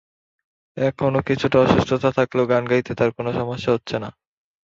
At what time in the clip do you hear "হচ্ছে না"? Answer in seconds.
3.73-4.09